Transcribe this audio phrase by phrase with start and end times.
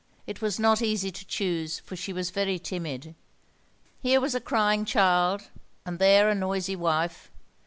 [0.25, 3.13] It was not easy to choose, for she was very timid.
[3.99, 5.49] Here was a crying child,
[5.85, 7.29] and there a noisy wife.